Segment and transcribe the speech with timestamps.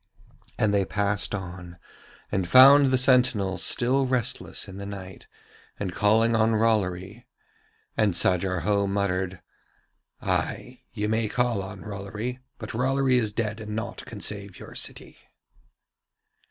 [0.57, 1.77] And they passed on
[2.31, 5.27] and found the sentinel still restless in the night
[5.79, 7.27] and calling on Rollory.
[7.95, 9.43] And Sajar Ho muttered:
[10.19, 14.73] 'Ay, you may call on Rollory, but Rollory is dead and naught can save your
[14.73, 15.17] city.'